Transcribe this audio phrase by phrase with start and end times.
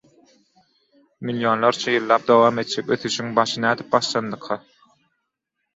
[1.29, 4.61] Millionlarça ýyllap dowam etjek ösüşiň başy nädip başlandyka?